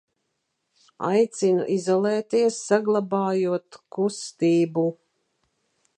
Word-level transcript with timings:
Aicinu 1.09 1.67
izolēties, 1.75 2.57
saglabājot 2.71 3.79
k 3.81 4.03
u 4.07 4.11
s 4.17 4.21
t 4.41 4.53
ī 4.55 4.57
b 4.79 4.87
u! 4.87 4.87